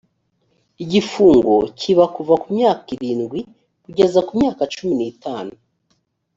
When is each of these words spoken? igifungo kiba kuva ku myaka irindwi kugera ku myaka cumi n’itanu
igifungo 0.83 1.53
kiba 1.79 2.05
kuva 2.15 2.33
ku 2.41 2.47
myaka 2.57 2.87
irindwi 2.95 3.39
kugera 3.83 4.19
ku 4.27 4.33
myaka 4.39 4.61
cumi 4.73 4.93
n’itanu 4.99 5.53